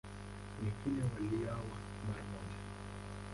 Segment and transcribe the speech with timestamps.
[0.61, 1.71] Wengine waliuawa
[2.07, 2.59] mara moja.